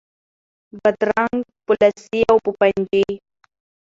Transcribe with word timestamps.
بادرنګ 0.79 1.41
په 1.65 1.73
لسي 1.81 2.19
او 2.31 2.37
په 2.43 2.51
پنجي 2.59 3.07